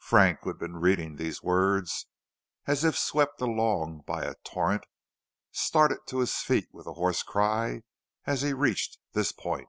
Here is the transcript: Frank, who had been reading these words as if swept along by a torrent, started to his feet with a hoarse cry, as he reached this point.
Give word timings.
Frank, 0.00 0.38
who 0.40 0.48
had 0.48 0.56
been 0.58 0.76
reading 0.78 1.16
these 1.16 1.42
words 1.42 2.06
as 2.66 2.84
if 2.84 2.96
swept 2.96 3.38
along 3.42 4.00
by 4.06 4.24
a 4.24 4.34
torrent, 4.42 4.84
started 5.52 5.98
to 6.06 6.20
his 6.20 6.32
feet 6.36 6.68
with 6.72 6.86
a 6.86 6.94
hoarse 6.94 7.22
cry, 7.22 7.82
as 8.24 8.40
he 8.40 8.54
reached 8.54 8.96
this 9.12 9.30
point. 9.30 9.68